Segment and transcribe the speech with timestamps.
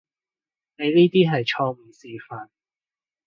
[0.79, 2.49] 你呢啲係錯誤示範